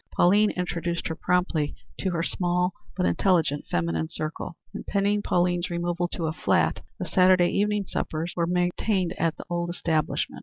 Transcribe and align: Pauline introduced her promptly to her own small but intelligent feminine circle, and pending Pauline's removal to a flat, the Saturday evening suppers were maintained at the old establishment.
Pauline 0.17 0.49
introduced 0.49 1.07
her 1.09 1.15
promptly 1.15 1.75
to 1.99 2.09
her 2.09 2.23
own 2.23 2.33
small 2.35 2.73
but 2.97 3.05
intelligent 3.05 3.67
feminine 3.69 4.09
circle, 4.09 4.57
and 4.73 4.83
pending 4.87 5.21
Pauline's 5.21 5.69
removal 5.69 6.07
to 6.07 6.25
a 6.25 6.33
flat, 6.33 6.81
the 6.97 7.05
Saturday 7.05 7.49
evening 7.49 7.85
suppers 7.85 8.33
were 8.35 8.47
maintained 8.47 9.13
at 9.19 9.37
the 9.37 9.45
old 9.47 9.69
establishment. 9.69 10.39